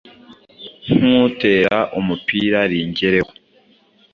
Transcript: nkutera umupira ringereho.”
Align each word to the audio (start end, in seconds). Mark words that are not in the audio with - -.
nkutera 0.93 1.77
umupira 1.99 2.59
ringereho.” 2.71 3.31